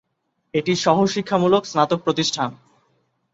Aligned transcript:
এটি 0.53 0.73
সহ-শিক্ষামূলক 0.75 1.63
স্নাতক 1.65 1.99
প্রতিষ্ঠান। 2.03 2.49